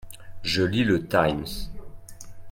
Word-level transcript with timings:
Je 0.41 0.63
lis 0.63 0.83
le 0.83 1.05
Times. 1.07 1.45